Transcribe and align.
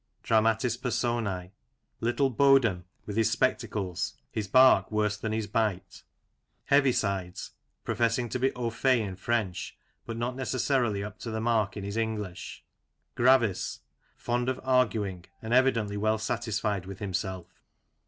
Dramatis 0.23 0.77
Personce: 0.77 1.51
Little 1.99 2.31
Boden 2.31 2.85
(with 3.05 3.17
his 3.17 3.29
spectacles— 3.29 4.15
his 4.31 4.47
bark 4.47 4.91
worse 4.91 5.15
than 5.15 5.31
his 5.31 5.45
bite). 5.45 6.01
Heavisides 6.71 7.51
(professing 7.83 8.27
to 8.29 8.39
be 8.39 8.51
au 8.55 8.71
fait 8.71 9.03
in 9.03 9.15
French, 9.15 9.77
but 10.07 10.17
not 10.17 10.35
necessarily 10.35 11.03
up 11.03 11.19
to 11.19 11.29
the 11.29 11.39
mark 11.39 11.77
in 11.77 11.83
his 11.83 11.97
English). 11.97 12.63
Gravis 13.13 13.81
(fond 14.17 14.49
of 14.49 14.59
arguing, 14.63 15.25
and 15.39 15.53
evidently 15.53 15.97
well 15.97 16.17
satisfied 16.17 16.87
with 16.87 16.97
himself). 16.97 17.61